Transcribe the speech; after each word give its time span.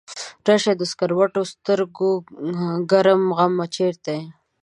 راشه 0.47 0.73
د 0.77 0.81
سکروټو 0.91 1.41
سترګو 1.53 2.11
ګرم 2.91 3.21
غمه 3.37 3.65
چرته 3.75 4.11
یې؟ 4.17 4.23